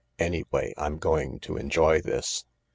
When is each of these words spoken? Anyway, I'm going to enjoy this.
Anyway, 0.17 0.73
I'm 0.77 0.97
going 0.97 1.37
to 1.41 1.57
enjoy 1.57 2.01
this. 2.01 2.43